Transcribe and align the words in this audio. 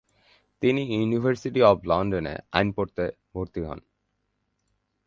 তিনি 0.61 0.81
university 0.93 1.59
of 1.61 1.77
লন্ডনে 1.85 2.35
আইন 2.51 2.67
পড়তে 2.77 3.03
ভর্তি 3.33 3.61
হন। 3.67 3.79